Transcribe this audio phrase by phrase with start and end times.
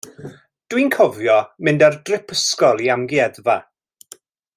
[0.73, 1.35] Dw i'n cofio
[1.67, 3.59] mynd ar drip ysgol i amgueddfa.